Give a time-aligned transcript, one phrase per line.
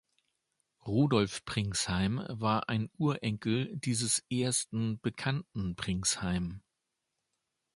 [0.87, 6.63] Rudolf Pringsheim war ein Urenkel dieses ersten bekannten Pringsheim.